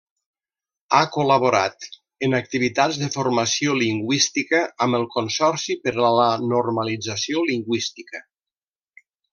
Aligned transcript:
Ha 0.95 1.01
col·laborat 1.15 1.85
en 2.27 2.33
activitats 2.37 2.97
de 3.03 3.11
formació 3.17 3.77
lingüística 3.83 4.65
amb 4.87 4.99
el 5.01 5.07
Consorci 5.19 5.79
per 5.85 5.97
a 6.09 6.13
la 6.21 6.29
Normalització 6.51 7.49
Lingüística. 7.53 8.27